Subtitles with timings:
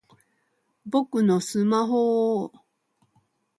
[0.83, 2.61] 僕のスマホぉぉぉ！